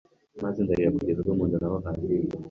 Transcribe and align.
maze 0.43 0.57
ndarira 0.65 0.95
kugeza 0.95 1.19
ubwo 1.19 1.33
mu 1.37 1.43
nda 1.49 1.57
naho 1.61 1.77
handiye 1.83 2.27